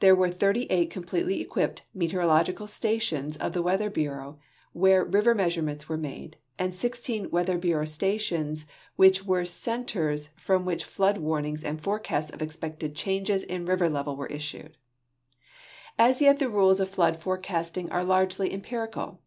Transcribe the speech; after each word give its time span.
There 0.00 0.14
Avere 0.14 0.38
38 0.38 0.90
completely 0.90 1.40
equipped 1.40 1.82
meteorological 1.94 2.66
stations 2.66 3.38
of 3.38 3.54
the 3.54 3.62
Weather 3.62 3.88
Bureau 3.88 4.38
Avhere 4.76 5.08
riA'er 5.10 5.34
measurements 5.34 5.86
Avere 5.86 5.98
made, 5.98 6.36
and 6.58 6.74
16 6.74 7.30
Weather 7.30 7.56
Bureau 7.56 7.86
stations 7.86 8.66
Avhich 8.98 9.22
Avere 9.24 9.48
centers 9.48 10.28
from 10.36 10.66
Avhich 10.66 10.82
flood 10.82 11.16
Avarnings 11.16 11.64
and 11.64 11.80
forecasts 11.80 12.30
of 12.32 12.40
ex{)ected 12.40 12.94
changes 12.94 13.42
in 13.44 13.64
river 13.64 13.88
level 13.88 14.18
Avere 14.18 14.30
issued. 14.32 14.76
As 15.98 16.20
yet 16.20 16.38
the 16.38 16.50
rules 16.50 16.78
of 16.78 16.90
flood 16.90 17.16
forecasting 17.18 17.90
are 17.90 18.04
largely 18.04 18.52
empirical. 18.52 19.22